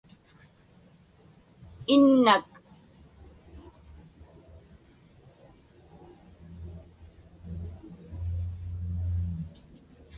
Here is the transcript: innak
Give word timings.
innak 1.93 2.47